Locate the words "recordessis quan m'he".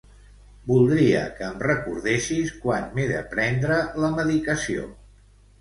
1.67-3.07